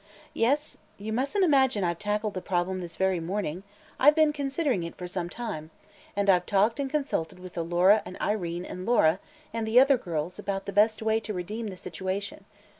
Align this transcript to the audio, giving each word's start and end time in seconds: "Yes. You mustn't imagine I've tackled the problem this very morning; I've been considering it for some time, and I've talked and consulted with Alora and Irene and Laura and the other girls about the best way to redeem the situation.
"Yes. 0.33 0.79
You 0.97 1.13
mustn't 1.13 1.43
imagine 1.45 1.83
I've 1.83 1.99
tackled 1.99 2.33
the 2.33 2.41
problem 2.41 2.81
this 2.81 2.95
very 2.95 3.19
morning; 3.19 3.61
I've 3.99 4.15
been 4.15 4.33
considering 4.33 4.81
it 4.81 4.95
for 4.95 5.05
some 5.05 5.29
time, 5.29 5.69
and 6.15 6.27
I've 6.27 6.47
talked 6.47 6.79
and 6.79 6.89
consulted 6.89 7.37
with 7.37 7.55
Alora 7.55 8.01
and 8.03 8.19
Irene 8.19 8.65
and 8.65 8.83
Laura 8.87 9.19
and 9.53 9.67
the 9.67 9.79
other 9.79 9.99
girls 9.99 10.39
about 10.39 10.65
the 10.65 10.73
best 10.73 11.03
way 11.03 11.19
to 11.19 11.35
redeem 11.35 11.67
the 11.67 11.77
situation. 11.77 12.45